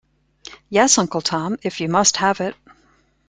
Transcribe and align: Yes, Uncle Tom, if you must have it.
Yes, 0.71 0.97
Uncle 0.97 1.21
Tom, 1.21 1.59
if 1.61 1.79
you 1.79 1.87
must 1.87 2.17
have 2.17 2.41
it. 2.41 2.55